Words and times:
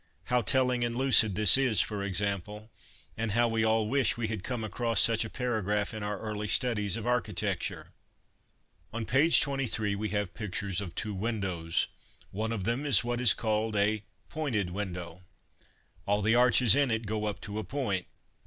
How 0.23 0.41
telling 0.41 0.83
and 0.83 0.95
lucid 0.95 1.35
this 1.35 1.59
is, 1.59 1.79
for 1.79 2.03
example, 2.03 2.71
and 3.15 3.33
how 3.33 3.47
we 3.47 3.63
all 3.63 3.87
wish 3.87 4.17
we 4.17 4.29
had 4.29 4.43
come 4.43 4.63
across 4.63 4.99
such 4.99 5.23
a 5.23 5.29
paragraph 5.29 5.93
in 5.93 6.01
our 6.01 6.19
early 6.19 6.47
studies 6.47 6.97
of 6.97 7.05
architecture: 7.05 7.91
"On 8.91 9.05
page 9.05 9.41
23 9.41 9.93
we 9.93 10.09
have 10.09 10.33
pictures 10.33 10.81
of 10.81 10.95
two 10.95 11.13
windows. 11.13 11.85
One 12.31 12.51
of 12.51 12.63
them 12.63 12.83
is 12.83 13.03
what 13.03 13.21
is 13.21 13.35
called 13.35 13.75
a 13.75 14.01
Pointed 14.27 14.71
window. 14.71 15.21
All 16.07 16.23
the 16.23 16.33
arches 16.33 16.73
in 16.73 16.89
it 16.89 17.05
go 17.05 17.25
up 17.25 17.39
to 17.41 17.59
a 17.59 17.63
point. 17.63 18.07